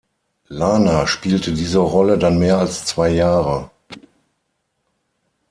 Lana 0.47 1.05
spielte 1.05 1.53
diese 1.53 1.77
Rolle 1.77 2.17
dann 2.17 2.39
mehr 2.39 2.57
als 2.57 2.85
zwei 2.85 3.09
Jahre. 3.09 3.69